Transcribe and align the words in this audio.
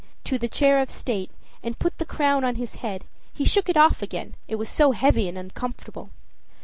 to 0.23 0.39
the 0.39 0.47
chair 0.47 0.79
of 0.79 0.89
state, 0.89 1.29
and 1.61 1.77
put 1.77 1.99
the 1.99 2.05
crown 2.07 2.43
on 2.43 2.55
his 2.55 2.73
head, 2.81 3.05
he 3.35 3.45
shook 3.45 3.69
it 3.69 3.77
off 3.77 4.01
again, 4.01 4.33
it 4.47 4.55
was 4.55 4.67
so 4.67 4.93
heavy 4.93 5.27
and 5.29 5.37
uncomfortable. 5.37 6.09